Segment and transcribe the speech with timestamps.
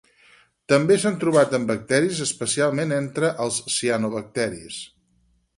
[0.71, 4.83] També s'han trobat en bacteris, especialment entre els cianobacteris.